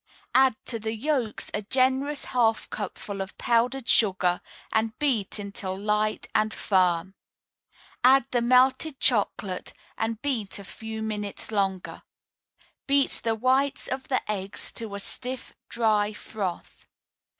[0.33, 4.41] Add to the yolks a generous half cupful of powdered sugar,
[4.73, 7.13] and beat until light and firm.
[8.03, 12.01] Add the melted chocolate, and beat a few minutes longer.
[12.87, 16.87] Beat the whites of the eggs to a stiff, dry froth.